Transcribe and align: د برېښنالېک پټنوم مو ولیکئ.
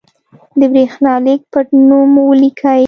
د 0.59 0.61
برېښنالېک 0.73 1.41
پټنوم 1.51 2.07
مو 2.13 2.23
ولیکئ. 2.29 2.79